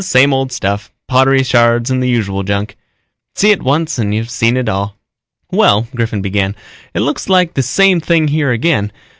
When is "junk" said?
2.41-2.75